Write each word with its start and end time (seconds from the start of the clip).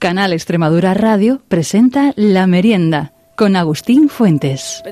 Canal 0.00 0.32
Extremadura 0.32 0.94
Radio 0.94 1.42
presenta 1.46 2.14
La 2.16 2.46
Merienda 2.46 3.12
con 3.36 3.54
Agustín 3.54 4.08
Fuentes. 4.08 4.82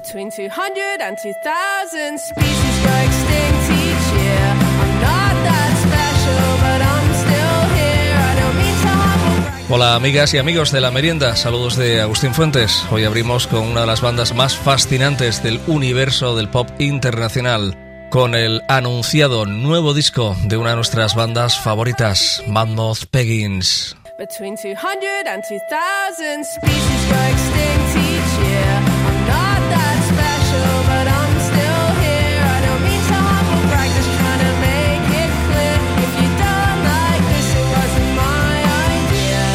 Hola 9.70 9.94
amigas 9.94 10.34
y 10.34 10.38
amigos 10.38 10.72
de 10.72 10.80
la 10.82 10.90
merienda, 10.90 11.36
saludos 11.36 11.76
de 11.76 12.02
Agustín 12.02 12.34
Fuentes. 12.34 12.84
Hoy 12.90 13.04
abrimos 13.04 13.46
con 13.46 13.62
una 13.62 13.80
de 13.80 13.86
las 13.86 14.02
bandas 14.02 14.34
más 14.34 14.58
fascinantes 14.58 15.42
del 15.42 15.58
universo 15.66 16.36
del 16.36 16.50
pop 16.50 16.68
internacional, 16.78 17.78
con 18.10 18.34
el 18.34 18.60
anunciado 18.68 19.46
nuevo 19.46 19.94
disco 19.94 20.36
de 20.44 20.58
una 20.58 20.70
de 20.70 20.76
nuestras 20.76 21.14
bandas 21.14 21.58
favoritas, 21.58 22.44
Mammoth 22.46 23.06
Peggins. 23.10 23.97
Between 24.18 24.56
200 24.56 25.28
and 25.28 25.44
2,000 25.44 26.44
species 26.44 27.02
go 27.06 27.18
extinct 27.30 27.90
each 28.02 28.32
year. 28.42 28.82
I'm 29.06 29.20
not 29.30 29.60
that 29.70 29.98
special, 30.10 30.74
but 30.90 31.06
I'm 31.06 31.34
still 31.38 31.86
here. 32.02 32.42
I 32.42 32.58
don't 32.66 32.82
mean 32.82 32.98
to 32.98 33.14
humble 33.14 33.62
brag, 33.70 33.86
just 33.94 34.10
trying 34.18 34.42
to 34.42 34.52
make 34.58 35.06
it 35.22 35.30
clear. 35.46 35.78
If 36.02 36.12
you 36.18 36.28
don't 36.34 36.80
like 36.82 37.22
this, 37.30 37.46
it 37.62 37.66
wasn't 37.78 38.10
my 38.18 38.58
idea. 38.90 39.46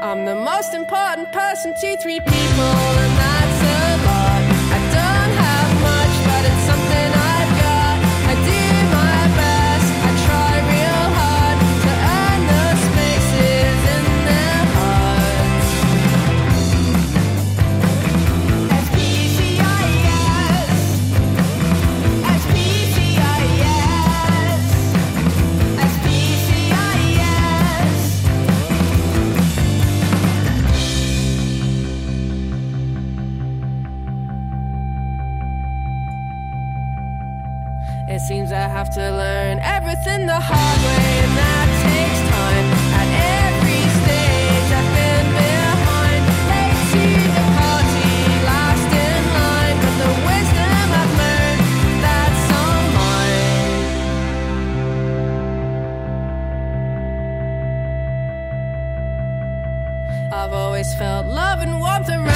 I'm 0.00 0.24
the 0.24 0.34
most 0.34 0.72
important 0.72 1.30
person 1.30 1.74
to 1.74 1.96
three 1.98 2.20
people, 2.20 2.72
I 38.56 38.68
have 38.68 38.88
to 38.94 39.10
learn 39.10 39.58
everything 39.60 40.24
the 40.24 40.40
hard 40.40 40.78
way, 40.88 41.08
and 41.24 41.32
that 41.42 41.68
takes 41.84 42.20
time. 42.32 42.66
At 43.00 43.08
every 43.44 43.82
stage, 44.00 44.68
I've 44.80 44.90
been 44.96 45.28
behind, 45.44 46.22
late 46.50 46.80
to 46.92 47.04
the 47.36 47.44
party, 47.60 48.16
last 48.48 48.90
in 49.04 49.22
line. 49.36 49.76
But 49.84 49.94
the 50.02 50.12
wisdom 50.30 50.88
I've 51.02 51.14
learned, 51.22 51.62
that's 52.04 52.44
all 52.60 52.82
mine. 52.96 53.52
I've 60.32 60.54
always 60.54 60.90
felt 60.94 61.26
love 61.26 61.60
and 61.60 61.78
warmth 61.78 62.08
around 62.08 62.35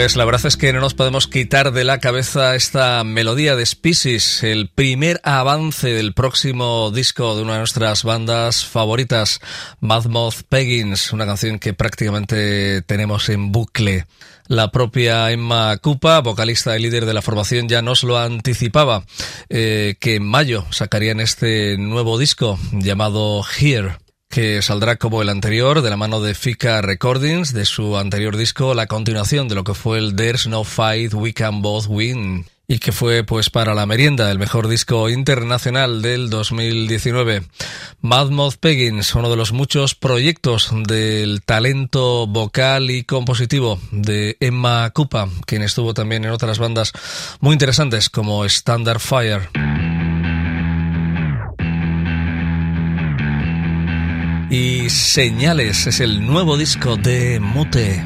Pues 0.00 0.16
la 0.16 0.24
verdad 0.24 0.46
es 0.46 0.56
que 0.56 0.72
no 0.72 0.80
nos 0.80 0.94
podemos 0.94 1.26
quitar 1.26 1.72
de 1.72 1.84
la 1.84 1.98
cabeza 1.98 2.54
esta 2.54 3.04
melodía 3.04 3.54
de 3.54 3.66
Species, 3.66 4.42
el 4.42 4.70
primer 4.70 5.20
avance 5.24 5.92
del 5.92 6.14
próximo 6.14 6.90
disco 6.90 7.36
de 7.36 7.42
una 7.42 7.52
de 7.52 7.58
nuestras 7.58 8.02
bandas 8.02 8.64
favoritas, 8.64 9.40
Madmoth 9.80 10.44
Peggins, 10.48 11.12
una 11.12 11.26
canción 11.26 11.58
que 11.58 11.74
prácticamente 11.74 12.80
tenemos 12.80 13.28
en 13.28 13.52
bucle. 13.52 14.06
La 14.46 14.70
propia 14.70 15.30
Emma 15.32 15.76
Cupa, 15.76 16.20
vocalista 16.20 16.78
y 16.78 16.82
líder 16.82 17.04
de 17.04 17.12
la 17.12 17.20
formación, 17.20 17.68
ya 17.68 17.82
nos 17.82 18.02
lo 18.02 18.16
anticipaba, 18.16 19.04
eh, 19.50 19.96
que 20.00 20.14
en 20.14 20.24
mayo 20.24 20.64
sacarían 20.70 21.20
este 21.20 21.76
nuevo 21.76 22.18
disco 22.18 22.58
llamado 22.72 23.44
Here 23.44 23.98
que 24.30 24.62
saldrá 24.62 24.96
como 24.96 25.22
el 25.22 25.28
anterior 25.28 25.82
de 25.82 25.90
la 25.90 25.96
mano 25.96 26.20
de 26.20 26.34
Fika 26.34 26.80
Recordings 26.80 27.52
de 27.52 27.64
su 27.64 27.98
anterior 27.98 28.36
disco, 28.36 28.74
la 28.74 28.86
continuación 28.86 29.48
de 29.48 29.56
lo 29.56 29.64
que 29.64 29.74
fue 29.74 29.98
el 29.98 30.14
There's 30.14 30.46
No 30.46 30.62
Fight 30.62 31.12
We 31.12 31.34
Can 31.34 31.62
Both 31.62 31.86
Win 31.88 32.46
y 32.68 32.78
que 32.78 32.92
fue 32.92 33.24
pues 33.24 33.50
para 33.50 33.74
la 33.74 33.86
merienda 33.86 34.30
el 34.30 34.38
mejor 34.38 34.68
disco 34.68 35.10
internacional 35.10 36.00
del 36.00 36.30
2019. 36.30 37.42
Madmoth 38.02 38.58
Peggins, 38.60 39.12
uno 39.16 39.28
de 39.28 39.36
los 39.36 39.50
muchos 39.50 39.96
proyectos 39.96 40.70
del 40.86 41.42
talento 41.42 42.28
vocal 42.28 42.92
y 42.92 43.02
compositivo 43.02 43.80
de 43.90 44.36
Emma 44.38 44.88
Cupa, 44.90 45.28
quien 45.46 45.62
estuvo 45.62 45.92
también 45.92 46.24
en 46.24 46.30
otras 46.30 46.60
bandas 46.60 46.92
muy 47.40 47.54
interesantes 47.54 48.08
como 48.08 48.44
Standard 48.44 49.00
Fire. 49.00 49.50
Y 54.50 54.90
Señales 54.90 55.86
es 55.86 56.00
el 56.00 56.26
nuevo 56.26 56.56
disco 56.56 56.96
de 56.96 57.38
Mute. 57.40 58.02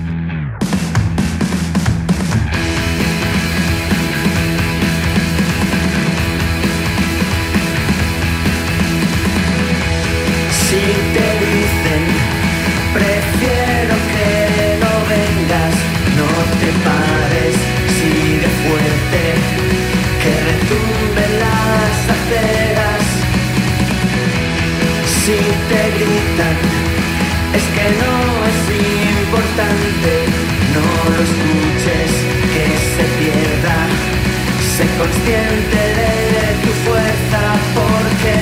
consciente 34.99 35.81
de 35.99 36.47
tu 36.63 36.71
fuerza 36.87 37.43
porque 37.75 38.35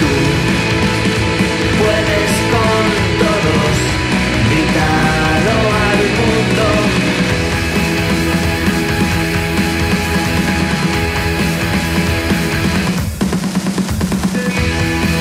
tú 0.00 0.14
puedes 1.80 2.30
con 2.52 2.84
todos 3.22 3.74
gritarlo 4.50 5.58
al 5.88 6.00
mundo. 6.20 6.66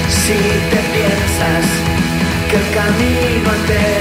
Si 0.09 0.39
te 0.71 0.81
piensas 0.93 1.65
que 2.49 2.55
el 2.57 2.67
camino 2.75 3.51
te 3.67 3.94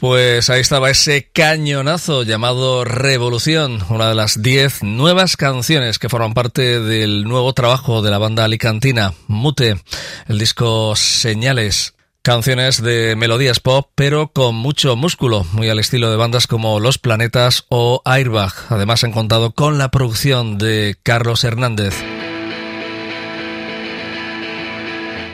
Pues 0.00 0.48
ahí 0.48 0.60
estaba 0.60 0.90
ese 0.90 1.28
cañonazo 1.32 2.22
llamado 2.22 2.84
Revolución, 2.84 3.82
una 3.88 4.08
de 4.08 4.14
las 4.14 4.40
10 4.40 4.84
nuevas 4.84 5.36
canciones 5.36 5.98
que 5.98 6.08
forman 6.08 6.34
parte 6.34 6.78
del 6.78 7.24
nuevo 7.24 7.52
trabajo 7.52 8.00
de 8.00 8.12
la 8.12 8.18
banda 8.18 8.44
alicantina 8.44 9.14
Mute, 9.26 9.76
el 10.28 10.38
disco 10.38 10.94
Señales. 10.94 11.94
Canciones 12.22 12.80
de 12.80 13.16
melodías 13.16 13.58
pop, 13.58 13.90
pero 13.96 14.28
con 14.28 14.54
mucho 14.54 14.94
músculo, 14.94 15.44
muy 15.50 15.68
al 15.68 15.80
estilo 15.80 16.12
de 16.12 16.16
bandas 16.16 16.46
como 16.46 16.78
Los 16.78 16.98
Planetas 16.98 17.64
o 17.68 18.00
Airbag. 18.04 18.52
Además 18.68 19.02
han 19.02 19.10
contado 19.10 19.50
con 19.50 19.78
la 19.78 19.90
producción 19.90 20.58
de 20.58 20.96
Carlos 21.02 21.42
Hernández. 21.42 21.96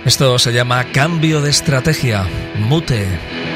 Esto 0.06 0.38
se 0.38 0.54
llama 0.54 0.90
Cambio 0.90 1.42
de 1.42 1.50
Estrategia, 1.50 2.26
Mute. 2.56 3.53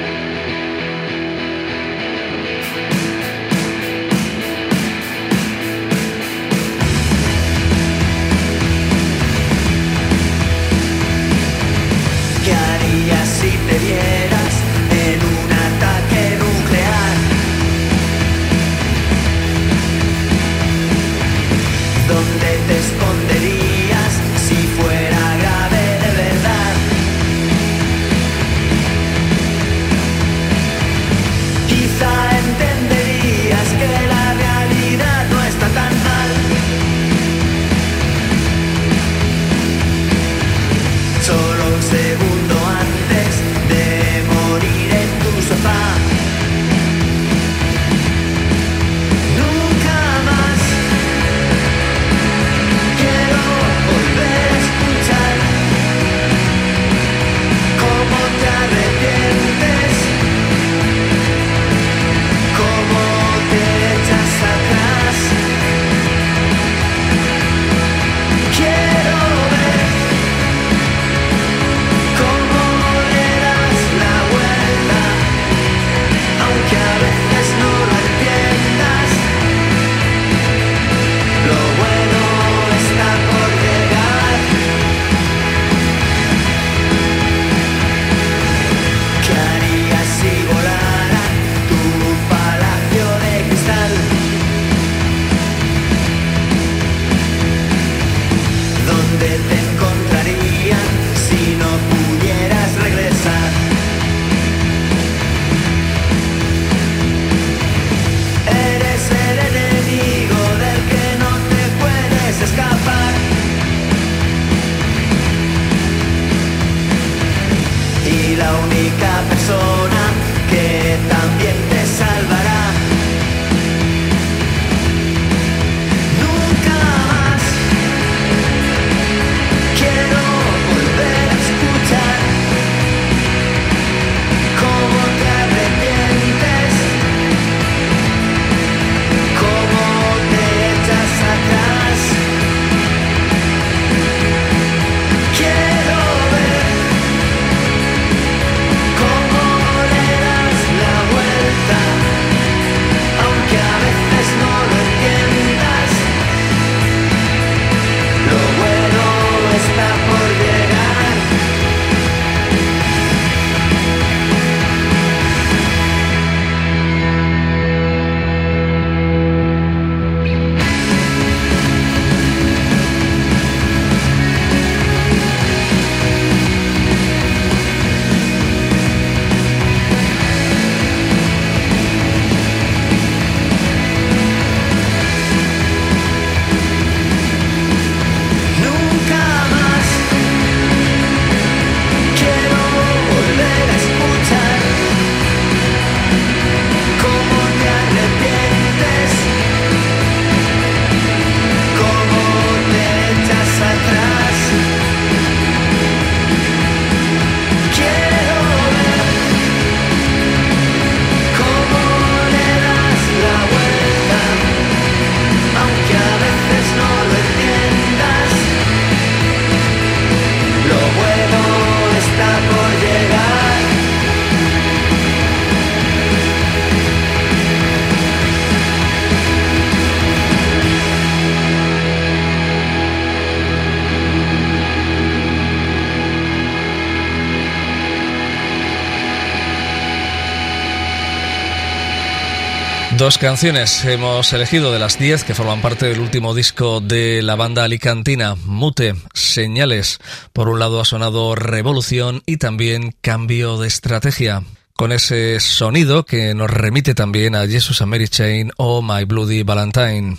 Dos 243.08 243.16
canciones 243.16 243.86
hemos 243.86 244.34
elegido 244.34 244.70
de 244.70 244.78
las 244.78 244.98
diez 244.98 245.24
que 245.24 245.32
forman 245.32 245.62
parte 245.62 245.86
del 245.86 245.98
último 245.98 246.34
disco 246.34 246.80
de 246.80 247.22
la 247.22 247.36
banda 247.36 247.64
alicantina, 247.64 248.34
Mute, 248.44 248.96
Señales. 249.14 249.98
Por 250.34 250.50
un 250.50 250.58
lado 250.58 250.78
ha 250.78 250.84
sonado 250.84 251.34
Revolución 251.34 252.22
y 252.26 252.36
también 252.36 252.94
Cambio 253.00 253.56
de 253.56 253.66
Estrategia 253.66 254.42
con 254.74 254.92
ese 254.92 255.40
sonido 255.40 256.04
que 256.04 256.34
nos 256.34 256.50
remite 256.50 256.94
también 256.94 257.34
a 257.34 257.46
Jesus 257.46 257.80
and 257.80 257.92
Mary 257.92 258.08
Chain 258.08 258.50
o 258.58 258.82
My 258.82 259.04
Bloody 259.04 259.42
Valentine. 259.42 260.18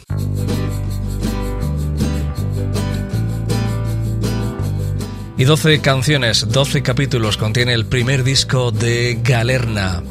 Y 5.38 5.44
12 5.44 5.82
canciones, 5.82 6.48
12 6.50 6.82
capítulos 6.82 7.38
contiene 7.38 7.74
el 7.74 7.86
primer 7.86 8.24
disco 8.24 8.72
de 8.72 9.20
Galerna. 9.22 10.02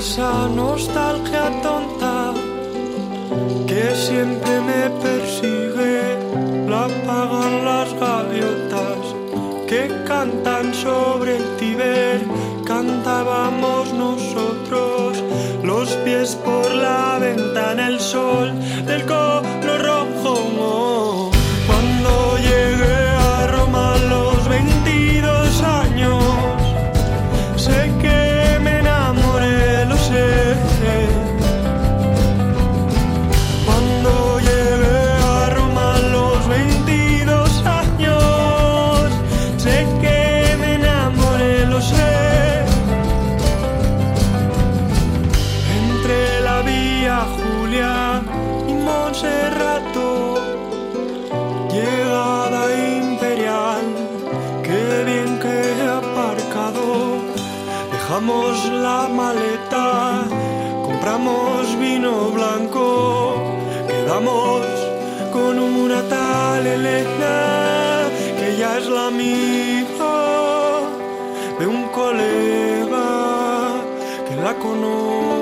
esa 0.00 0.48
nostalgia 0.48 1.44
tonta 1.62 2.32
que 3.66 3.84
siempre 3.94 4.54
me 4.68 4.82
persigue. 5.04 6.00
La 6.72 6.86
pagan 7.06 7.54
las 7.66 7.88
gaviotas 8.02 9.02
que 9.68 9.82
cantan 10.08 10.72
sobre 10.72 11.36
el 11.36 11.46
Tiber. 11.58 12.18
Cantábamos 12.64 13.92
nosotros 13.92 15.22
los 15.62 15.88
pies 16.04 16.34
por 16.46 16.66
la 16.74 17.18
ventana, 17.20 17.88
el 17.88 18.00
sol 18.00 18.48
del 18.86 19.04
corazón 19.04 19.39
la 58.90 59.08
maleta, 59.20 59.88
compramos 60.86 61.62
vino 61.78 62.12
blanco, 62.38 62.86
quedamos 63.90 64.62
con 65.36 65.52
una 65.58 66.00
tal 66.14 66.62
Elena, 66.76 67.38
que 68.38 68.48
ya 68.60 68.70
es 68.78 68.86
la 68.96 69.04
amiga 69.12 70.14
de 71.60 71.66
un 71.74 71.82
colega 72.00 73.08
que 74.26 74.34
la 74.44 74.52
conoce 74.64 75.39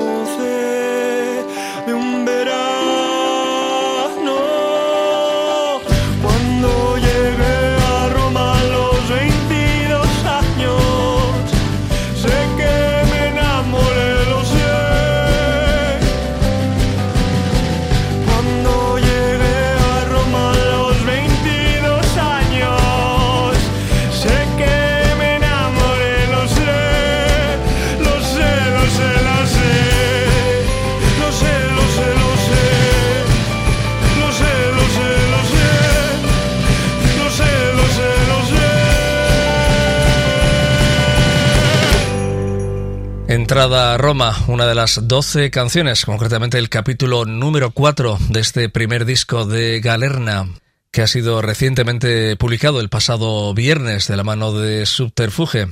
Entrada 43.29 43.93
a 43.93 43.99
Roma, 43.99 44.35
una 44.47 44.67
de 44.67 44.75
las 44.75 45.07
12 45.07 45.51
canciones, 45.51 46.07
concretamente 46.07 46.57
el 46.57 46.71
capítulo 46.71 47.27
número 47.27 47.73
4 47.73 48.17
de 48.31 48.41
este 48.41 48.71
primer 48.71 49.05
disco 49.05 49.45
de 49.45 49.81
Galerna, 49.81 50.49
que 50.91 51.03
ha 51.03 51.07
sido 51.07 51.43
recientemente 51.43 52.37
publicado 52.37 52.81
el 52.81 52.89
pasado 52.89 53.53
viernes 53.53 54.09
de 54.09 54.17
la 54.17 54.25
mano 54.25 54.55
de 54.55 54.87
Subterfuge 54.87 55.69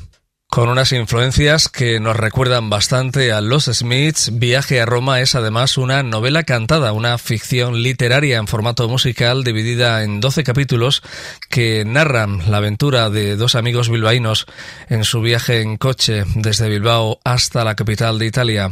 con 0.49 0.69
unas 0.69 0.93
influencias 0.93 1.69
que 1.69 2.01
nos 2.01 2.17
recuerdan 2.17 2.71
bastante 2.71 3.33
a 3.33 3.41
Los 3.41 3.65
Smiths. 3.65 4.39
Viaje 4.39 4.81
a 4.81 4.87
Roma 4.87 5.21
es 5.21 5.35
además 5.35 5.77
una 5.77 6.03
novela 6.03 6.45
cantada, 6.45 6.93
una 6.93 7.19
ficción 7.19 7.83
literaria 7.83 8.39
en 8.39 8.47
formato 8.47 8.89
musical 8.89 9.45
dividida 9.45 10.03
en 10.03 10.21
12 10.21 10.45
capítulos 10.45 11.03
que 11.51 11.85
narran 11.85 12.51
la 12.51 12.59
aventura 12.59 13.11
de 13.11 13.37
dos 13.37 13.55
amigos 13.55 13.91
bilbaínos 13.91 14.47
en 14.89 15.05
su 15.05 15.21
viaje 15.21 15.61
en 15.61 15.77
coche 15.77 16.25
desde 16.35 16.69
Bilbao 16.69 17.19
hasta 17.25 17.65
la 17.65 17.75
capital 17.75 18.19
de 18.19 18.27
Italia. 18.27 18.71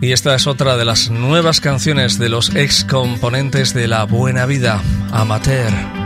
Y 0.00 0.12
esta 0.12 0.34
es 0.34 0.46
otra 0.46 0.76
de 0.76 0.84
las 0.84 1.10
nuevas 1.10 1.60
canciones 1.60 2.18
de 2.18 2.28
los 2.28 2.54
ex 2.54 2.84
componentes 2.84 3.72
de 3.72 3.88
La 3.88 4.04
Buena 4.04 4.44
Vida, 4.44 4.82
Amateur. 5.10 6.05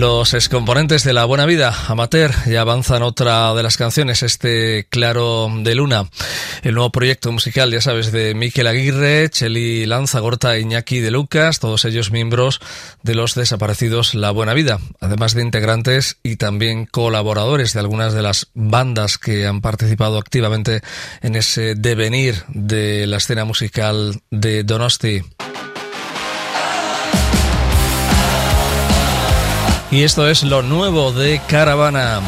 Los 0.00 0.32
excomponentes 0.32 1.04
de 1.04 1.12
la 1.12 1.26
buena 1.26 1.44
vida, 1.44 1.74
amateur, 1.88 2.32
ya 2.46 2.62
avanzan 2.62 3.02
otra 3.02 3.52
de 3.52 3.62
las 3.62 3.76
canciones, 3.76 4.22
este 4.22 4.86
Claro 4.88 5.50
de 5.54 5.74
Luna. 5.74 6.08
El 6.62 6.72
nuevo 6.76 6.88
proyecto 6.88 7.30
musical, 7.32 7.70
ya 7.70 7.82
sabes, 7.82 8.10
de 8.10 8.34
Miquel 8.34 8.66
Aguirre, 8.66 9.28
Cheli 9.28 9.84
Lanza, 9.84 10.20
Gorta, 10.20 10.58
Iñaki 10.58 11.00
de 11.00 11.10
Lucas, 11.10 11.60
todos 11.60 11.84
ellos 11.84 12.12
miembros 12.12 12.62
de 13.02 13.14
los 13.14 13.34
desaparecidos 13.34 14.14
La 14.14 14.30
Buena 14.30 14.54
Vida, 14.54 14.78
además 15.02 15.34
de 15.34 15.42
integrantes 15.42 16.16
y 16.22 16.36
también 16.36 16.86
colaboradores 16.86 17.74
de 17.74 17.80
algunas 17.80 18.14
de 18.14 18.22
las 18.22 18.46
bandas 18.54 19.18
que 19.18 19.46
han 19.46 19.60
participado 19.60 20.16
activamente 20.16 20.80
en 21.20 21.36
ese 21.36 21.74
devenir 21.74 22.42
de 22.48 23.06
la 23.06 23.18
escena 23.18 23.44
musical 23.44 24.22
de 24.30 24.64
Donosti. 24.64 25.20
y 29.90 30.04
esto 30.04 30.28
es 30.28 30.42
lo 30.42 30.62
nuevo 30.62 31.12
de 31.12 31.40
Caravana. 31.46 32.20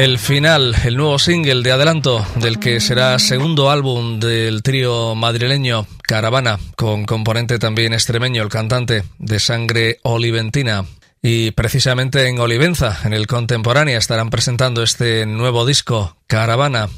El 0.00 0.18
final, 0.18 0.74
el 0.86 0.96
nuevo 0.96 1.18
single 1.18 1.62
de 1.62 1.72
adelanto 1.72 2.26
del 2.36 2.58
que 2.58 2.80
será 2.80 3.18
segundo 3.18 3.70
álbum 3.70 4.18
del 4.18 4.62
trío 4.62 5.14
madrileño 5.14 5.86
Caravana, 6.00 6.58
con 6.74 7.04
componente 7.04 7.58
también 7.58 7.92
extremeño, 7.92 8.42
el 8.42 8.48
cantante 8.48 9.04
de 9.18 9.38
sangre 9.38 9.98
oliventina. 10.02 10.86
Y 11.20 11.50
precisamente 11.50 12.26
en 12.28 12.38
Olivenza, 12.38 12.98
en 13.04 13.12
el 13.12 13.26
Contemporánea, 13.26 13.98
estarán 13.98 14.30
presentando 14.30 14.82
este 14.82 15.26
nuevo 15.26 15.66
disco, 15.66 16.16
Caravana. 16.26 16.88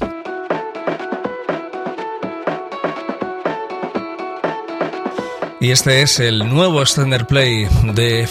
Y 5.59 5.71
este 5.71 6.03
es 6.03 6.21
el 6.21 6.47
nuevo 6.47 6.81
extender 6.81 7.27
play 7.27 7.67
de 7.95 8.27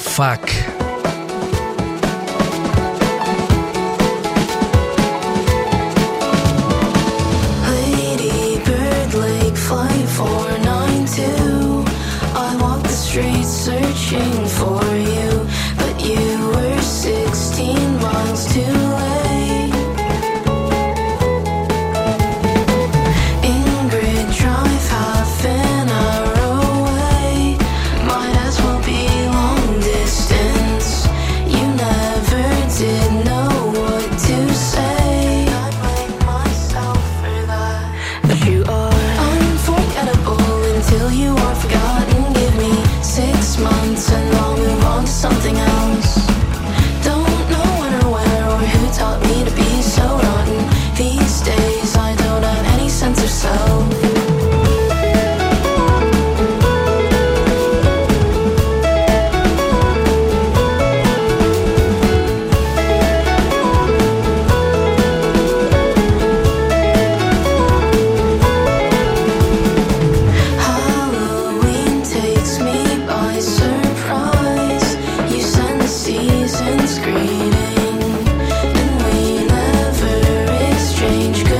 Fuck. 81.12 81.51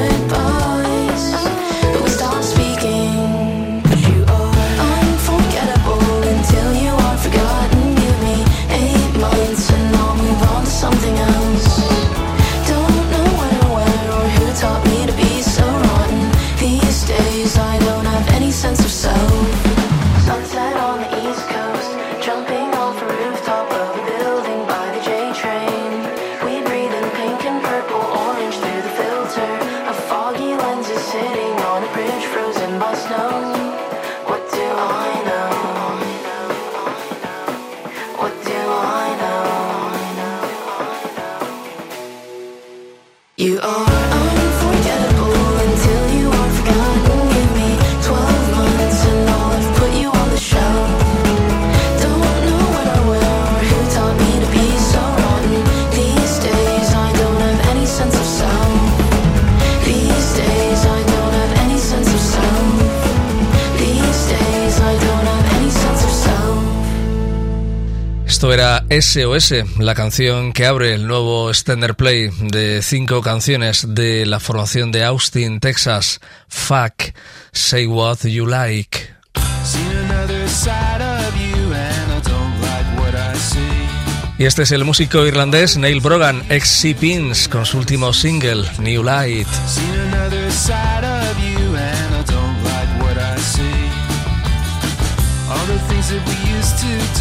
SOS, 69.01 69.79
la 69.79 69.95
canción 69.95 70.53
que 70.53 70.67
abre 70.67 70.93
el 70.93 71.07
nuevo 71.07 71.49
extender 71.49 71.95
play 71.95 72.29
de 72.41 72.83
cinco 72.83 73.23
canciones 73.23 73.87
de 73.95 74.27
la 74.27 74.39
formación 74.39 74.93
de 74.93 75.03
Austin, 75.03 75.61
Texas. 75.61 76.21
Fuck, 76.49 77.15
say 77.53 77.87
what 77.87 78.19
you 78.25 78.47
like. 78.47 79.09
Y 84.39 84.45
este 84.45 84.65
es 84.65 84.73
el 84.73 84.85
músico 84.85 85.27
irlandés 85.27 85.79
Neil 85.79 86.01
Brogan, 86.01 86.43
ex 86.51 86.69
Sea 86.69 86.95
Pins, 86.95 87.49
con 87.49 87.65
su 87.65 87.79
último 87.79 88.13
single, 88.13 88.65
New 88.79 89.03
Light. 89.03 89.49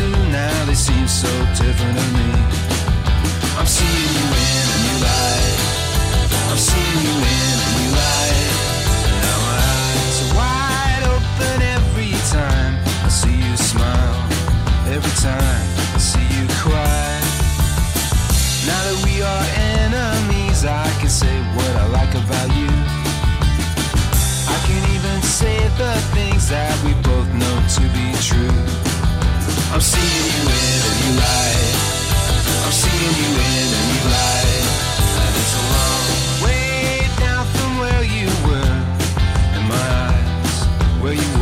To 0.02 0.10
now, 0.32 0.66
they 0.66 0.74
seem 0.74 1.08
so 1.08 1.32
different 1.62 1.96
to 2.00 2.08
me. 2.18 2.30
I'm 3.58 3.70
seeing 3.78 4.14
you 4.18 4.28
in 4.50 4.66
a 4.76 4.80
new 4.86 4.98
light. 5.06 5.58
I'm 6.50 6.62
seeing 6.70 7.00
you 7.06 7.16
in 7.38 7.56
a 7.68 7.72
new 7.78 7.92
light. 8.02 8.52
Now 9.24 9.38
my 9.46 9.58
eyes 9.78 10.18
are 10.24 10.32
wide 10.40 11.04
open 11.16 11.58
every 11.78 12.14
time 12.34 12.74
I 13.06 13.10
see 13.10 13.38
you 13.46 13.56
smile. 13.58 14.18
Every 14.96 15.16
time 15.22 15.66
I 15.98 16.00
see 16.12 16.28
you 16.36 16.46
cry. 16.62 17.14
Now 18.70 18.82
that 18.88 18.98
we 19.06 19.16
are 19.32 19.46
enemies, 19.86 20.66
I 20.66 20.90
can 21.00 21.10
say 21.10 21.36
what 21.56 21.74
I 21.84 21.86
like 21.98 22.14
about 22.24 22.50
you. 22.60 22.72
I 24.56 24.58
can 24.68 24.82
even 24.96 25.20
say 25.22 25.58
the 25.78 25.94
things 26.16 26.50
that 26.50 26.74
we 26.86 26.92
both 27.10 27.30
know 27.42 27.56
to 27.78 27.84
be 27.98 28.08
true. 28.30 28.91
I'm 29.74 29.80
seeing 29.80 30.26
you 30.34 30.42
in 30.42 30.82
a 30.90 30.94
new 31.02 31.14
light. 31.16 31.76
I'm 32.66 32.74
seeing 32.74 33.14
you 33.22 33.30
in 33.40 33.68
a 33.72 33.84
new 33.92 34.06
light. 34.12 34.66
And 35.24 35.34
it's 35.42 35.56
a 35.56 35.66
long 35.76 36.08
way 36.44 37.08
down 37.18 37.46
from 37.56 37.80
where 37.80 38.04
you 38.04 38.28
were 38.46 38.76
in 39.58 39.64
my 39.72 39.88
eyes, 40.12 40.56
where 41.02 41.14
you 41.14 41.30
were 41.40 41.41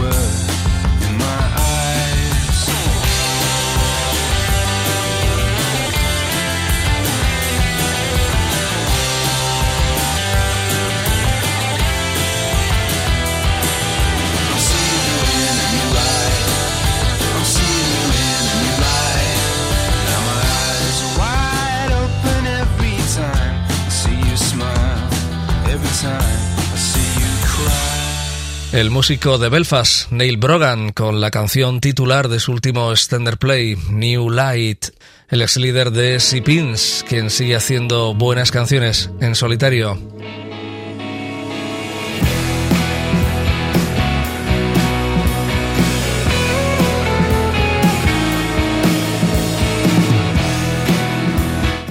El 28.72 28.92
músico 28.92 29.40
de 29.40 29.50
Belfast, 29.50 30.12
Neil 30.12 30.38
Brogan, 30.38 30.92
con 30.92 31.20
la 31.20 31.32
canción 31.32 31.82
titular 31.82 32.28
de 32.28 32.40
su 32.40 32.52
último 32.52 32.92
extender 32.92 33.40
play, 33.40 33.76
New 33.90 34.30
Light. 34.30 34.86
El 35.28 35.42
ex 35.42 35.58
líder 35.58 35.90
de 35.90 36.20
Sea 36.20 36.44
Pins, 36.44 37.04
quien 37.08 37.32
sigue 37.32 37.56
haciendo 37.56 38.14
buenas 38.14 38.52
canciones 38.52 39.10
en 39.22 39.34
solitario. 39.34 40.00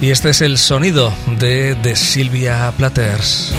Y 0.00 0.10
este 0.10 0.30
es 0.30 0.42
el 0.42 0.58
sonido 0.58 1.12
de, 1.40 1.74
de 1.74 1.96
Silvia 1.96 2.72
Platters. 2.76 3.52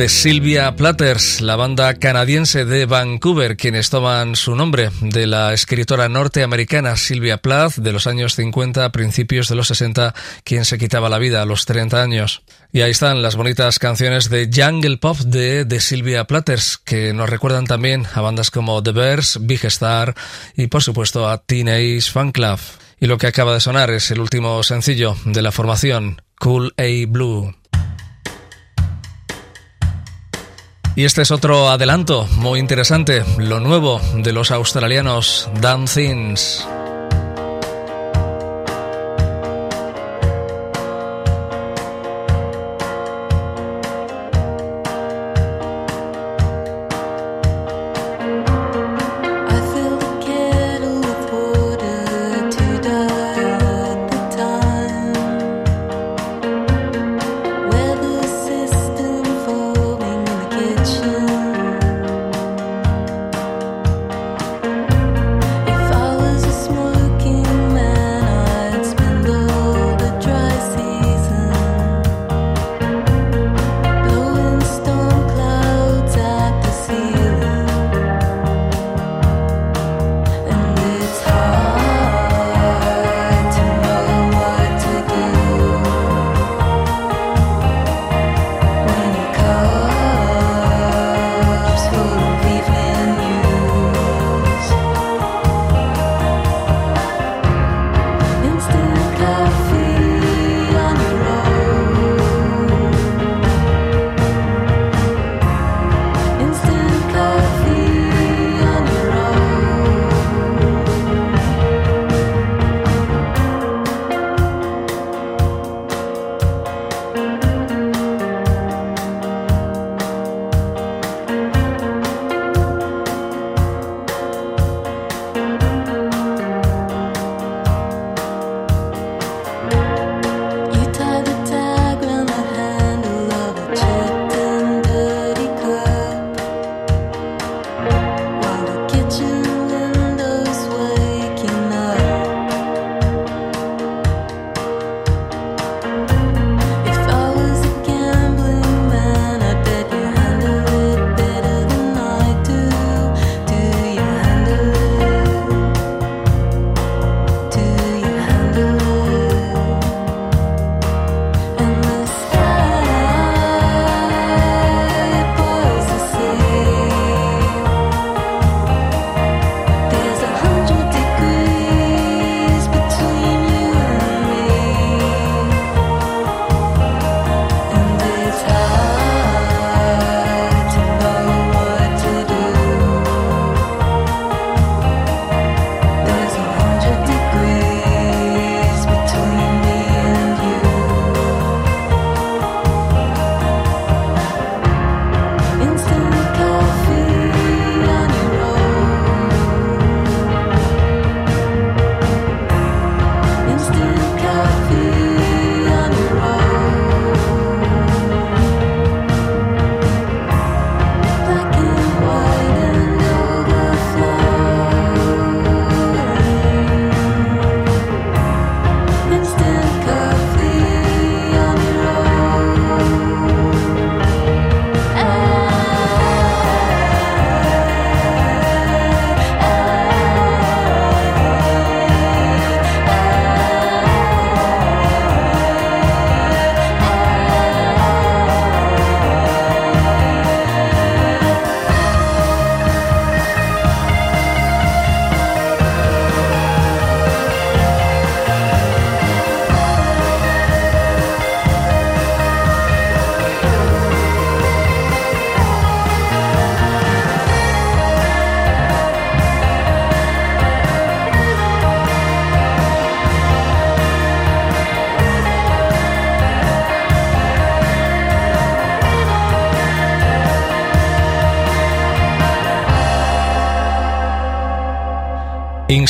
De 0.00 0.08
Sylvia 0.08 0.76
Platters, 0.76 1.42
la 1.42 1.56
banda 1.56 1.92
canadiense 1.92 2.64
de 2.64 2.86
Vancouver, 2.86 3.58
quienes 3.58 3.90
toman 3.90 4.34
su 4.34 4.56
nombre 4.56 4.88
de 5.02 5.26
la 5.26 5.52
escritora 5.52 6.08
norteamericana 6.08 6.96
Sylvia 6.96 7.36
Plath 7.36 7.74
de 7.74 7.92
los 7.92 8.06
años 8.06 8.34
50 8.34 8.82
a 8.82 8.92
principios 8.92 9.48
de 9.48 9.56
los 9.56 9.66
60, 9.66 10.14
quien 10.42 10.64
se 10.64 10.78
quitaba 10.78 11.10
la 11.10 11.18
vida 11.18 11.42
a 11.42 11.44
los 11.44 11.66
30 11.66 12.02
años. 12.02 12.40
Y 12.72 12.80
ahí 12.80 12.92
están 12.92 13.20
las 13.20 13.36
bonitas 13.36 13.78
canciones 13.78 14.30
de 14.30 14.48
Jungle 14.50 14.96
Pop 14.96 15.18
de, 15.18 15.66
de 15.66 15.80
Sylvia 15.80 16.24
Platters, 16.24 16.78
que 16.78 17.12
nos 17.12 17.28
recuerdan 17.28 17.66
también 17.66 18.06
a 18.14 18.22
bandas 18.22 18.50
como 18.50 18.82
The 18.82 18.92
Bears, 18.92 19.38
Big 19.42 19.66
Star 19.66 20.14
y 20.56 20.68
por 20.68 20.82
supuesto 20.82 21.28
a 21.28 21.42
Teenage 21.42 22.10
Fan 22.10 22.32
Club. 22.32 22.58
Y 23.00 23.06
lo 23.06 23.18
que 23.18 23.26
acaba 23.26 23.52
de 23.52 23.60
sonar 23.60 23.90
es 23.90 24.10
el 24.10 24.20
último 24.20 24.62
sencillo 24.62 25.14
de 25.26 25.42
la 25.42 25.52
formación, 25.52 26.22
Cool 26.38 26.72
A 26.78 27.06
Blue. 27.06 27.54
Y 30.96 31.04
este 31.04 31.22
es 31.22 31.30
otro 31.30 31.70
adelanto 31.70 32.26
muy 32.36 32.58
interesante, 32.58 33.24
lo 33.38 33.60
nuevo 33.60 34.00
de 34.14 34.32
los 34.32 34.50
australianos 34.50 35.48
Dan 35.60 35.86
Things. 35.86 36.66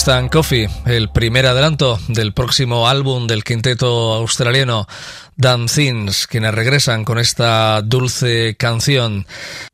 Instant 0.00 0.32
Coffee, 0.32 0.66
el 0.86 1.10
primer 1.10 1.44
adelanto 1.44 2.00
del 2.08 2.32
próximo 2.32 2.88
álbum 2.88 3.26
del 3.26 3.44
quinteto 3.44 4.14
australiano 4.14 4.86
Dan 5.36 5.66
Thins, 5.66 6.26
quienes 6.26 6.54
regresan 6.54 7.04
con 7.04 7.18
esta 7.18 7.82
dulce 7.82 8.56
canción 8.56 9.26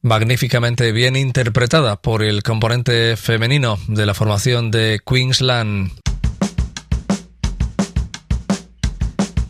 magníficamente 0.02 0.90
bien 0.90 1.14
interpretada 1.14 1.94
por 1.94 2.24
el 2.24 2.42
componente 2.42 3.16
femenino 3.16 3.78
de 3.86 4.04
la 4.04 4.14
formación 4.14 4.72
de 4.72 5.00
Queensland. 5.06 5.92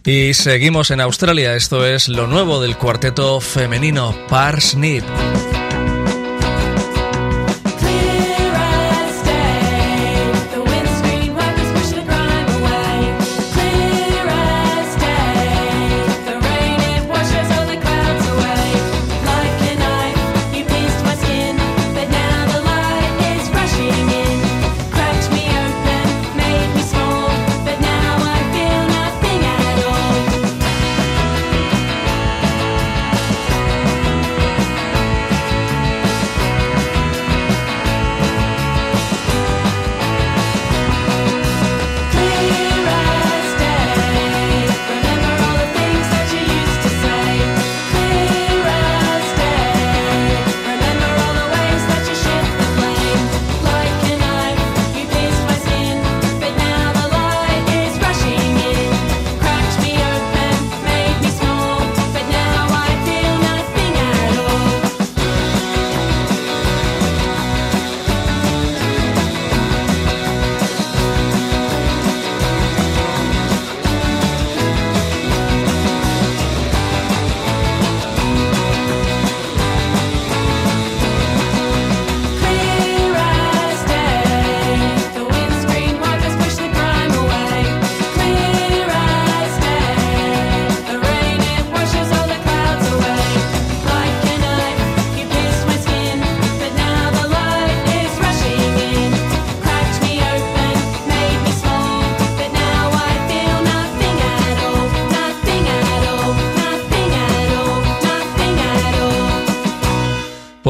Y 0.05 0.35
seguimos 0.35 0.91
en 0.91 1.01
Australia, 1.01 1.55
esto 1.55 1.87
es 1.87 2.07
lo 2.11 2.27
nuevo 2.27 2.61
del 2.61 2.77
cuarteto 2.77 3.41
femenino 3.41 4.15
Parsnip. 4.29 5.05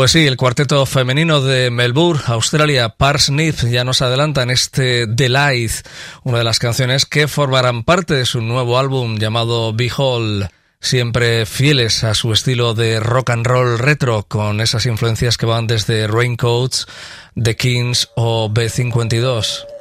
Pues 0.07 0.12
sí, 0.12 0.24
el 0.24 0.36
cuarteto 0.36 0.86
femenino 0.86 1.40
de 1.40 1.68
Melbourne, 1.72 2.22
Australia, 2.26 2.90
Parsnip, 2.90 3.57
ya 3.68 3.82
nos 3.82 4.02
adelanta 4.02 4.44
en 4.44 4.50
este 4.50 5.09
Delight, 5.09 5.72
una 6.22 6.38
de 6.38 6.44
las 6.44 6.61
canciones 6.61 7.07
que 7.07 7.26
formarán 7.26 7.82
parte 7.82 8.14
de 8.14 8.24
su 8.24 8.40
nuevo 8.40 8.78
álbum 8.78 9.18
llamado 9.18 9.72
Behold 9.72 10.48
siempre 10.78 11.44
fieles 11.44 12.04
a 12.04 12.14
su 12.14 12.32
estilo 12.32 12.72
de 12.74 13.00
rock 13.00 13.30
and 13.30 13.48
roll 13.48 13.80
retro, 13.80 14.22
con 14.28 14.61
esas 14.61 14.86
influencias 14.86 15.36
que 15.36 15.46
van 15.46 15.66
desde 15.66 16.07
Raincoats, 16.07 16.86
The 17.34 17.57
Kings 17.57 18.09
o 18.14 18.48
B52. 18.48 19.75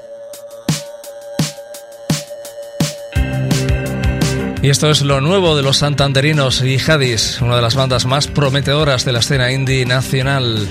Y 4.65 4.69
esto 4.71 4.89
es 4.89 5.03
lo 5.03 5.21
nuevo 5.21 5.55
de 5.55 5.61
los 5.61 5.77
santanderinos 5.77 6.63
y 6.63 6.79
Hadis, 6.79 7.39
una 7.39 7.55
de 7.55 7.61
las 7.61 7.75
bandas 7.75 8.07
más 8.07 8.25
prometedoras 8.25 9.05
de 9.05 9.11
la 9.11 9.19
escena 9.19 9.51
indie 9.51 9.85
nacional. 9.85 10.67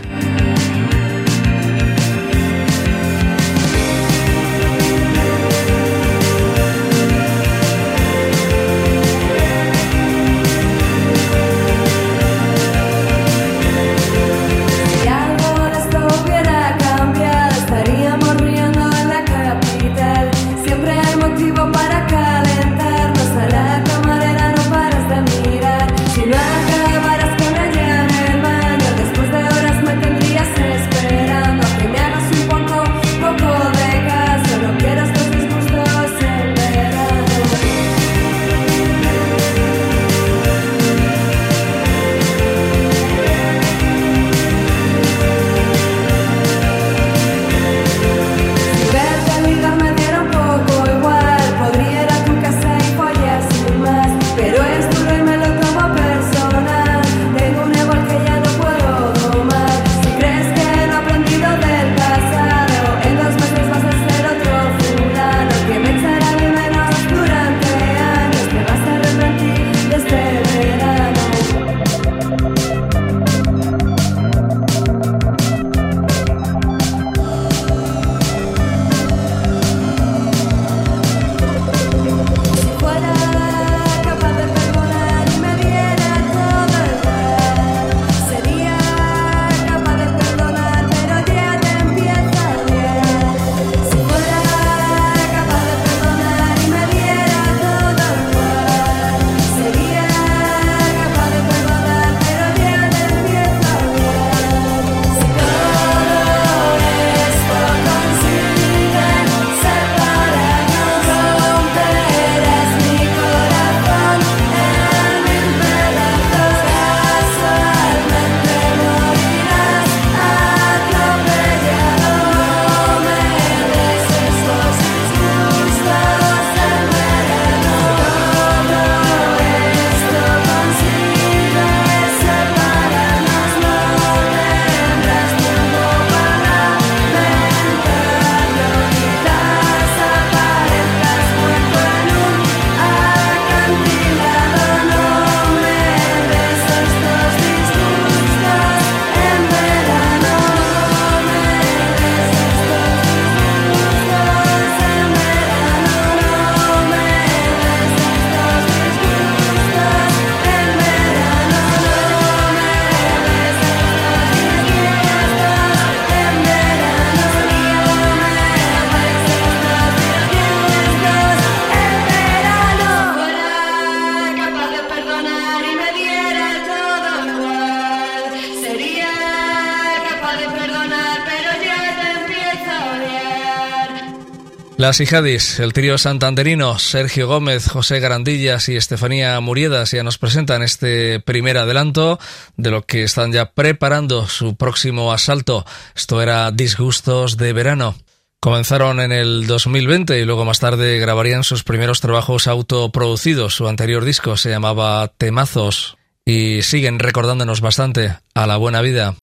Las 184.85 185.01
Hijadis, 185.01 185.61
el 185.61 185.73
trío 185.73 185.97
santanderino 185.97 186.79
Sergio 186.79 187.27
Gómez, 187.27 187.69
José 187.69 188.01
Garandillas 188.01 188.69
y 188.69 188.77
Estefanía 188.77 189.41
Muriedas 189.41 189.93
ya 189.93 190.03
nos 190.03 190.19
presentan 190.19 190.63
este 190.63 191.21
primer 191.21 191.57
adelanto 191.57 192.19
de 192.59 192.71
lo 192.71 192.83
que 192.83 193.03
están 193.03 193.33
ya 193.33 193.53
preparando 193.53 194.29
su 194.29 194.57
próximo 194.57 195.11
asalto. 195.11 195.65
Esto 195.97 196.21
era 196.21 196.51
Disgustos 196.51 197.39
de 197.39 197.55
Verano. 197.55 197.95
Comenzaron 198.41 199.01
en 199.01 199.13
el 199.13 199.47
2020 199.47 200.21
y 200.21 200.27
luego 200.27 200.45
más 200.45 200.61
tarde 200.61 200.99
grabarían 200.99 201.45
sus 201.45 201.65
primeros 201.65 202.03
trabajos 202.03 202.47
autoproducidos. 202.47 203.55
Su 203.55 203.69
anterior 203.69 204.05
disco 204.05 204.37
se 204.37 204.51
llamaba 204.51 205.09
Temazos 205.17 205.97
y 206.27 206.61
siguen 206.61 206.99
recordándonos 206.99 207.63
bastante 207.63 208.19
a 208.35 208.47
la 208.47 208.59
buena 208.59 208.83
vida. 208.83 209.15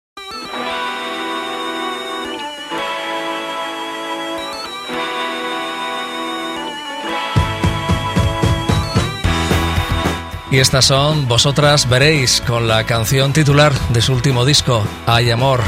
Y 10.52 10.60
estas 10.60 10.84
son 10.84 11.30
Vosotras 11.30 11.88
Veréis 11.88 12.42
con 12.42 12.68
la 12.68 12.84
canción 12.86 13.32
titular 13.32 13.72
de 13.94 14.02
su 14.02 14.12
último 14.12 14.44
disco, 14.44 14.84
Hay 15.06 15.32
Amor. 15.32 15.62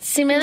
Si 0.00 0.24
me 0.24 0.36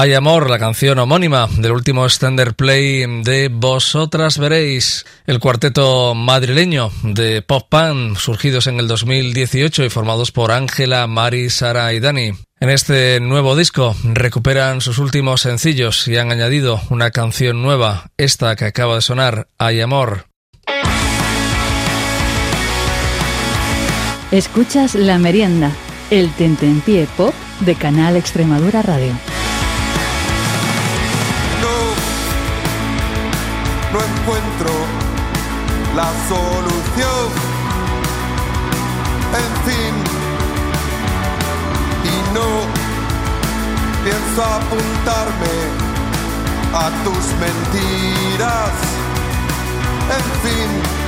Hay 0.00 0.14
amor, 0.14 0.48
la 0.48 0.60
canción 0.60 1.00
homónima 1.00 1.48
del 1.58 1.72
último 1.72 2.04
extender 2.04 2.54
play 2.54 3.04
de 3.24 3.48
Vosotras 3.52 4.38
Veréis, 4.38 5.04
el 5.26 5.40
cuarteto 5.40 6.14
madrileño 6.14 6.92
de 7.02 7.42
pop 7.42 7.66
punk 7.68 8.16
surgidos 8.16 8.68
en 8.68 8.78
el 8.78 8.86
2018 8.86 9.84
y 9.84 9.90
formados 9.90 10.30
por 10.30 10.52
Ángela, 10.52 11.04
Mari, 11.08 11.50
Sara 11.50 11.92
y 11.94 11.98
Dani. 11.98 12.30
En 12.60 12.70
este 12.70 13.18
nuevo 13.18 13.56
disco 13.56 13.96
recuperan 14.04 14.80
sus 14.82 14.98
últimos 14.98 15.40
sencillos 15.40 16.06
y 16.06 16.16
han 16.16 16.30
añadido 16.30 16.80
una 16.90 17.10
canción 17.10 17.60
nueva, 17.60 18.12
esta 18.18 18.54
que 18.54 18.66
acaba 18.66 18.94
de 18.94 19.02
sonar, 19.02 19.48
Hay 19.58 19.80
amor. 19.80 20.26
Escuchas 24.30 24.94
La 24.94 25.18
Merienda, 25.18 25.72
el 26.12 26.30
tentempié 26.34 27.08
pop 27.16 27.34
de 27.58 27.74
Canal 27.74 28.14
Extremadura 28.14 28.80
Radio. 28.82 29.37
No 33.92 33.98
encuentro 34.00 34.70
la 35.96 36.08
solución. 36.28 37.28
En 39.42 39.52
fin, 39.66 39.94
y 42.04 42.34
no 42.34 42.48
pienso 44.04 44.42
apuntarme 44.42 45.56
a 46.74 46.90
tus 47.04 47.24
mentiras. 47.40 48.72
En 50.16 50.24
fin. 50.42 51.07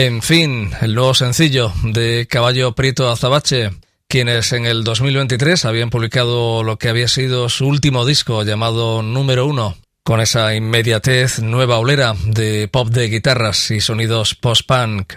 En 0.00 0.22
fin, 0.22 0.70
el 0.80 0.94
nuevo 0.94 1.12
sencillo 1.12 1.72
de 1.82 2.28
Caballo 2.30 2.70
Prieto 2.76 3.10
Azabache, 3.10 3.72
quienes 4.06 4.52
en 4.52 4.64
el 4.64 4.84
2023 4.84 5.64
habían 5.64 5.90
publicado 5.90 6.62
lo 6.62 6.78
que 6.78 6.88
había 6.88 7.08
sido 7.08 7.48
su 7.48 7.66
último 7.66 8.06
disco 8.06 8.44
llamado 8.44 9.02
Número 9.02 9.44
Uno, 9.44 9.76
con 10.04 10.20
esa 10.20 10.54
inmediatez 10.54 11.40
nueva 11.40 11.80
olera 11.80 12.14
de 12.26 12.68
pop 12.68 12.90
de 12.90 13.08
guitarras 13.08 13.72
y 13.72 13.80
sonidos 13.80 14.36
post-punk. 14.36 15.14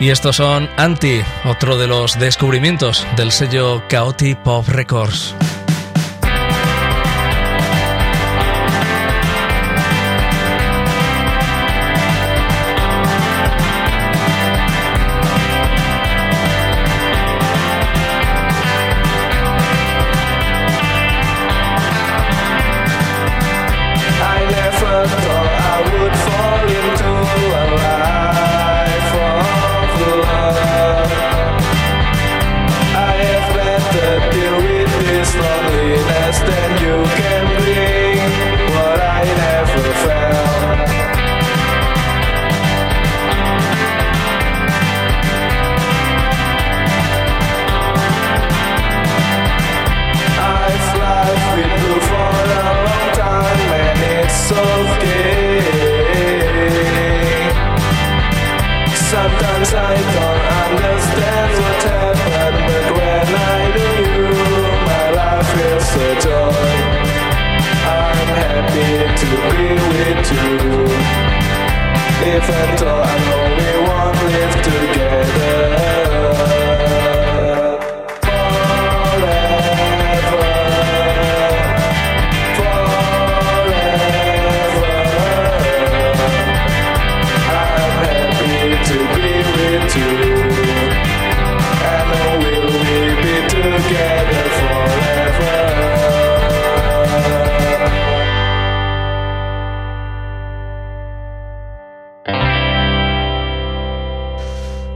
Y 0.00 0.10
estos 0.10 0.36
son 0.36 0.68
Anti, 0.76 1.22
otro 1.46 1.78
de 1.78 1.86
los 1.86 2.18
descubrimientos 2.18 3.06
del 3.16 3.32
sello 3.32 3.82
Chaotic 3.88 4.36
Pop 4.42 4.68
Records. 4.68 5.34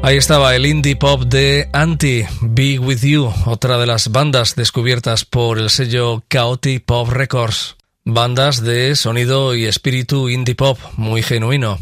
Ahí 0.00 0.16
estaba 0.16 0.54
el 0.54 0.64
indie 0.64 0.96
pop 0.96 1.22
de 1.22 1.68
Anti, 1.72 2.24
Be 2.40 2.78
With 2.78 3.02
You, 3.02 3.32
otra 3.46 3.78
de 3.78 3.86
las 3.86 4.10
bandas 4.10 4.54
descubiertas 4.54 5.24
por 5.24 5.58
el 5.58 5.70
sello 5.70 6.22
Chaotic 6.30 6.84
Pop 6.84 7.08
Records. 7.08 7.76
Bandas 8.04 8.62
de 8.62 8.94
sonido 8.96 9.54
y 9.54 9.66
espíritu 9.66 10.28
indie 10.28 10.54
pop 10.54 10.78
muy 10.96 11.22
genuino. 11.22 11.78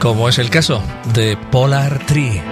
Como 0.00 0.28
es 0.28 0.38
el 0.38 0.50
caso 0.50 0.82
de 1.14 1.36
Polar 1.50 2.04
Tree. 2.06 2.42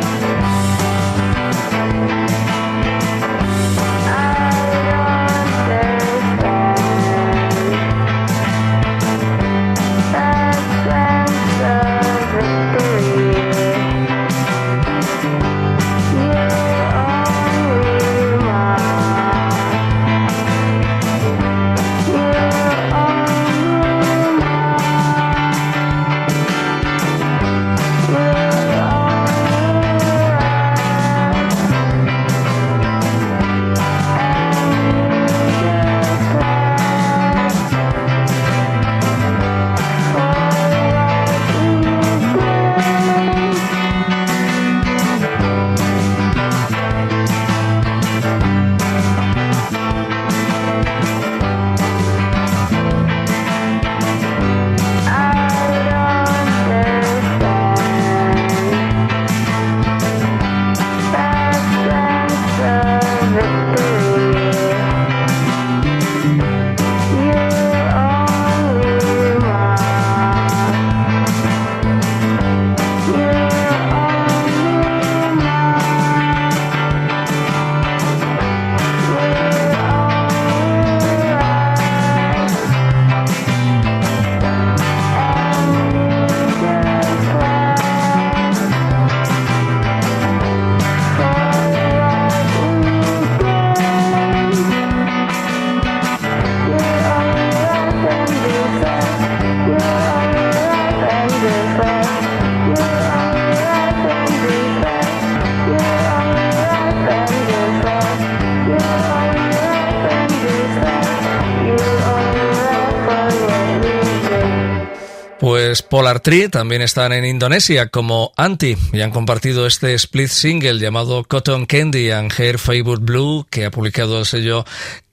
Polar 115.91 116.21
Tree, 116.21 116.49
también 116.49 116.83
están 116.83 117.13
en 117.13 117.25
Indonesia 117.25 117.89
como 117.89 118.33
Anti 118.37 118.77
y 118.93 119.01
han 119.01 119.11
compartido 119.11 119.67
este 119.67 119.95
split 119.95 120.29
single 120.29 120.79
llamado 120.79 121.25
Cotton 121.25 121.67
Candy 121.67 122.11
and 122.11 122.33
Hair 122.37 122.59
Favorite 122.59 123.05
Blue 123.05 123.47
que 123.51 123.65
ha 123.65 123.71
publicado 123.71 124.19
el 124.19 124.27
sello 124.27 124.65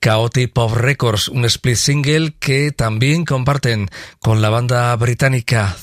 Chaotic 0.02 0.52
Pop 0.52 0.74
Records, 0.74 1.30
un 1.30 1.46
split 1.46 1.78
single 1.78 2.34
que 2.40 2.72
también 2.72 3.24
comparten 3.24 3.88
con 4.20 4.42
la 4.42 4.50
banda 4.50 4.96
británica 4.98 5.76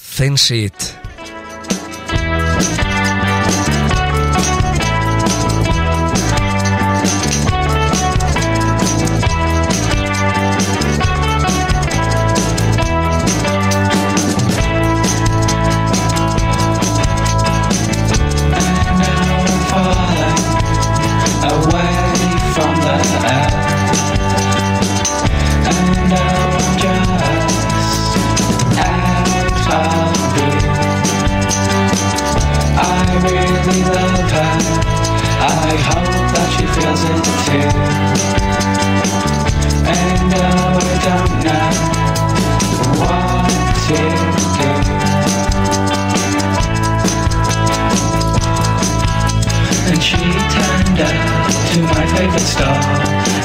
favorite 52.33 52.49
star 52.49 52.80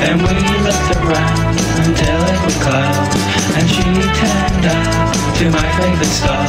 And 0.02 0.22
we 0.22 0.36
looked 0.64 0.96
around 0.96 1.58
until 1.86 2.20
it 2.34 2.46
was 2.46 2.56
cloud 2.58 3.16
And 3.58 3.70
she 3.70 3.84
turned 3.84 4.66
out 4.66 5.14
to 5.38 5.52
my 5.52 5.72
favorite 5.80 6.06
star. 6.08 6.46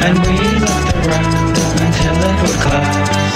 And 0.00 0.18
we 0.18 0.38
looked 0.60 0.94
around 1.06 1.56
until 1.80 2.16
it 2.30 2.42
was 2.42 2.56
cloud 2.62 3.33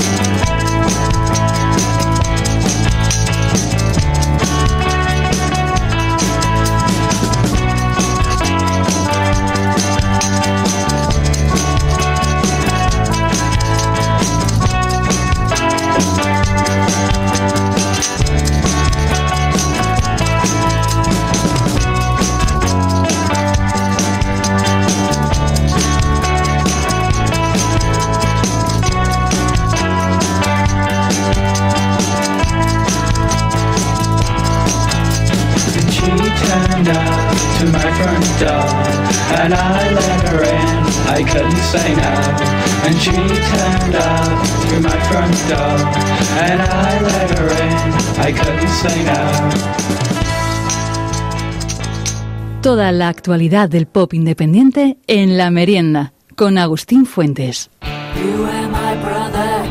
Toda 52.62 52.90
la 52.90 53.06
actualidad 53.08 53.68
del 53.68 53.86
pop 53.86 54.12
independiente 54.14 54.98
en 55.06 55.38
la 55.38 55.48
merienda 55.50 56.12
con 56.34 56.58
Agustín 56.58 57.06
Fuentes. 57.06 57.70
You 58.16 58.42
were 58.42 58.66
my 58.66 58.96
brother, 59.00 59.64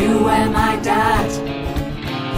you 0.00 0.24
were 0.24 0.46
my 0.46 0.82
dad, 0.82 1.28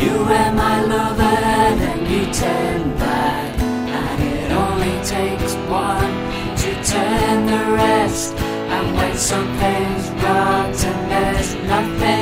you 0.01 0.11
were 0.27 0.53
my 0.53 0.83
lover, 0.83 1.39
then 1.79 2.01
you 2.11 2.27
turn 2.33 2.93
back. 2.99 3.55
And 3.87 4.21
it 4.21 4.51
only 4.53 4.99
takes 5.05 5.55
one 5.71 6.11
to 6.57 6.71
turn 6.85 7.47
the 7.47 7.65
rest. 7.77 8.35
And 8.69 8.97
when 8.97 9.17
something's 9.17 10.11
rotten, 10.25 11.09
there's 11.09 11.55
nothing 11.69 12.22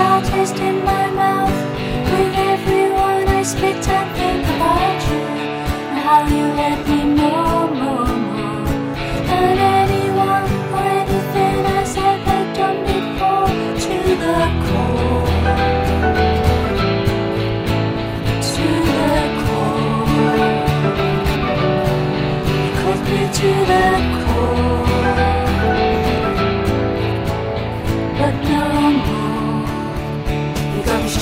shall 0.00 0.22
taste 0.22 0.58
in 0.60 0.79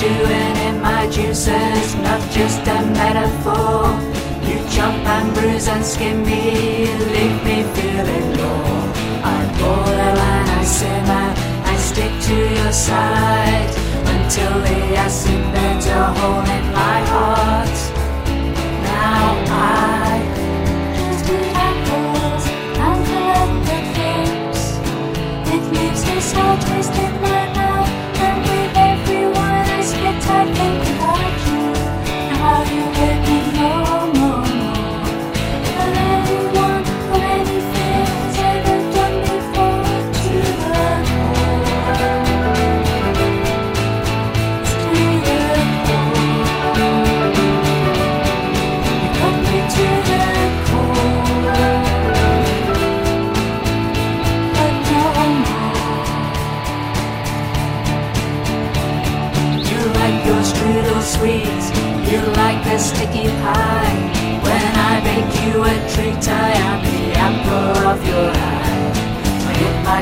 Stewing 0.09 0.57
in 0.67 0.81
my 0.81 1.07
juices, 1.11 1.95
not 1.97 2.21
just 2.31 2.61
a 2.61 2.81
metaphor. 2.97 3.93
You 4.41 4.57
jump 4.75 5.05
and 5.05 5.31
bruise 5.35 5.67
and 5.67 5.85
skin 5.85 6.25
me, 6.25 6.87
leave 7.13 7.43
me 7.43 7.61
feeling 7.75 8.37
low. 8.37 8.91
I 9.23 9.39
boil 9.59 10.17
and 10.33 10.49
I 10.49 10.63
simmer, 10.63 11.27
I 11.63 11.75
stick 11.77 12.13
to 12.27 12.35
your 12.57 12.71
side 12.71 13.69
until 14.15 14.53
the 14.61 14.95
acid 14.97 15.43
burns 15.53 15.85
a 15.85 16.05
hole 16.17 16.49
in 16.57 16.65
my 16.73 16.99
heart. 17.11 17.38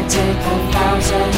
Take 0.10 0.42
a 0.54 0.58
thousand, 0.72 1.34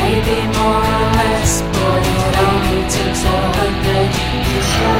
maybe 0.00 0.36
more 0.56 0.80
or 0.80 1.08
less, 1.20 1.60
but 1.60 2.02
it 2.14 2.34
only 2.48 2.82
takes 2.88 3.22
a 3.24 3.38
hundred 3.58 4.08
to 4.48 4.58
show, 4.72 4.98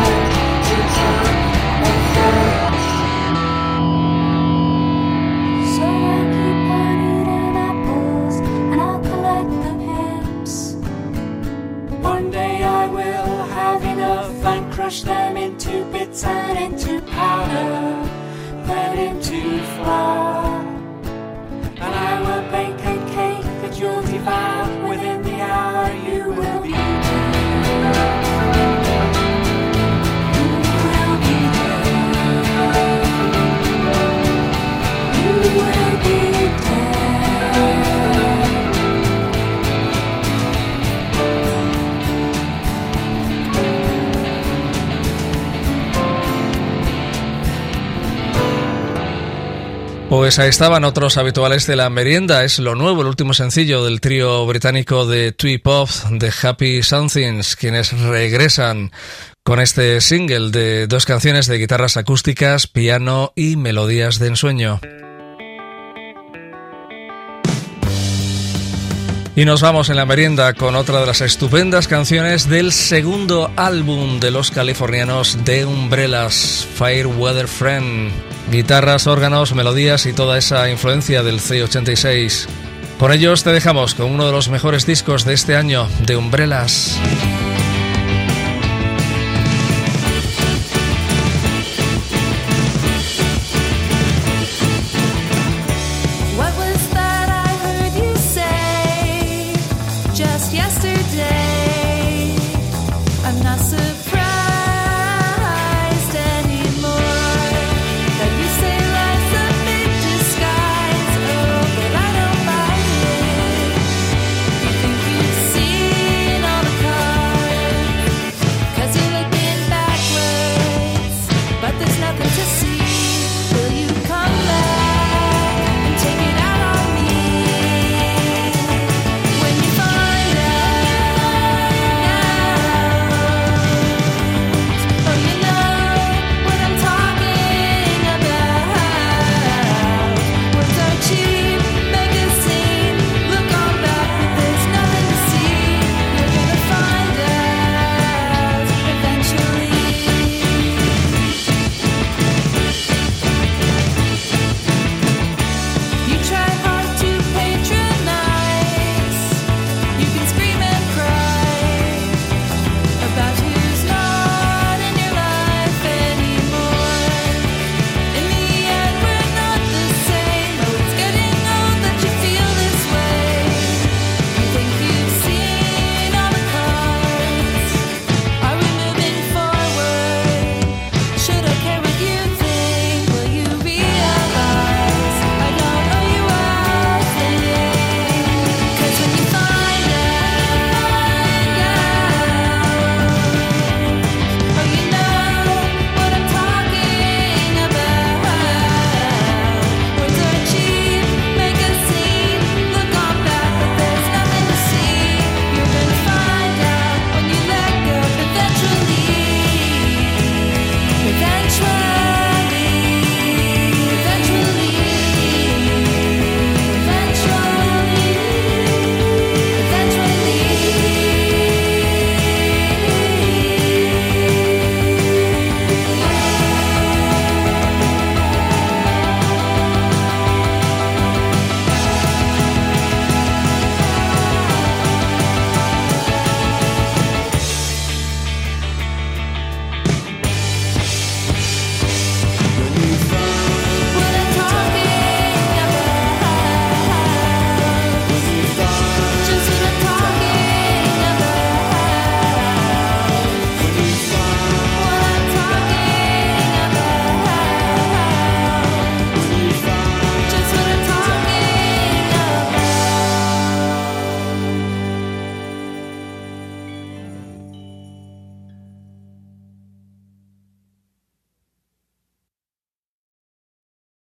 to 0.69 0.77
tell, 0.97 1.27
and 1.89 2.01
tell. 2.15 2.41
So 5.75 5.85
I 5.85 6.21
keep 6.35 6.71
on 6.81 6.97
eating 7.13 7.57
apples 7.69 8.37
and 8.71 8.79
I'll 8.81 9.01
collect 9.01 9.53
the 9.65 9.73
pips. 9.87 10.55
One 12.03 12.27
day 12.31 12.63
I 12.63 12.87
will 12.89 13.37
have 13.59 13.83
enough 13.85 14.45
and 14.45 14.73
crush 14.73 15.01
them 15.03 15.37
into 15.39 15.85
bits 15.93 16.25
and 16.25 16.59
into 16.59 17.01
powder, 17.13 18.07
then 18.67 18.99
into 18.99 19.63
flour. 19.77 20.38
you'll 23.79 24.03
be 24.03 24.19
fine. 24.19 24.68
Pues 50.09 50.39
ahí 50.39 50.49
estaban 50.49 50.85
otros 50.85 51.19
habituales 51.19 51.67
de 51.67 51.77
la 51.77 51.91
merienda. 51.91 52.43
Es 52.43 52.59
lo 52.59 52.75
nuevo, 52.75 53.03
el 53.03 53.09
último 53.09 53.35
sencillo 53.35 53.85
del 53.85 54.01
trío 54.01 54.47
británico 54.47 55.07
de 55.07 55.33
Twee 55.33 55.59
Pop, 55.59 55.91
de 56.11 56.33
Happy 56.43 56.83
Somethings, 56.83 57.57
quienes 57.57 57.93
regresan 57.93 58.91
con 59.43 59.61
este 59.61 60.01
single 60.01 60.51
de 60.51 60.87
dos 60.87 61.05
canciones 61.05 61.47
de 61.47 61.59
guitarras 61.59 61.99
acústicas, 61.99 62.67
piano 62.67 63.33
y 63.37 63.57
melodías 63.57 64.19
de 64.19 64.29
ensueño. 64.29 64.81
Y 69.39 69.45
nos 69.45 69.63
vamos 69.63 69.89
en 69.89 69.95
la 69.95 70.05
merienda 70.05 70.53
con 70.53 70.75
otra 70.75 70.99
de 70.99 71.07
las 71.07 71.21
estupendas 71.21 71.87
canciones 71.87 72.49
del 72.49 72.73
segundo 72.73 73.53
álbum 73.55 74.19
de 74.19 74.33
los 74.33 74.51
californianos 74.51 75.45
de 75.45 75.65
Umbrellas, 75.65 76.67
Fireweather 76.75 77.47
Friend. 77.47 78.11
Guitarras, 78.51 79.07
órganos, 79.07 79.55
melodías 79.55 80.07
y 80.07 80.13
toda 80.13 80.39
esa 80.39 80.69
influencia 80.69 81.23
del 81.23 81.39
C86. 81.39 82.49
Con 82.99 83.13
ellos 83.13 83.45
te 83.45 83.53
dejamos 83.53 83.95
con 83.95 84.11
uno 84.11 84.27
de 84.27 84.33
los 84.33 84.49
mejores 84.49 84.87
discos 84.87 85.25
de 85.25 85.35
este 85.35 85.55
año, 85.55 85.89
de 86.05 86.17
Umbrellas. 86.17 86.99